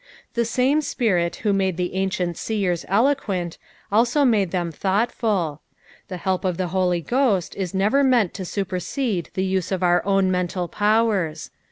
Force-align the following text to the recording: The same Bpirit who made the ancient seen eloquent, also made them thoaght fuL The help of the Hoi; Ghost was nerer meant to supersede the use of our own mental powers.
The 0.33 0.45
same 0.45 0.79
Bpirit 0.79 1.35
who 1.45 1.53
made 1.53 1.77
the 1.77 1.93
ancient 1.93 2.35
seen 2.35 2.75
eloquent, 2.87 3.59
also 3.91 4.25
made 4.25 4.49
them 4.49 4.71
thoaght 4.71 5.11
fuL 5.11 5.61
The 6.07 6.17
help 6.17 6.43
of 6.43 6.57
the 6.57 6.69
Hoi; 6.69 7.01
Ghost 7.03 7.55
was 7.55 7.73
nerer 7.75 8.03
meant 8.03 8.33
to 8.33 8.43
supersede 8.43 9.29
the 9.35 9.45
use 9.45 9.71
of 9.71 9.83
our 9.83 10.03
own 10.03 10.31
mental 10.31 10.67
powers. 10.67 11.51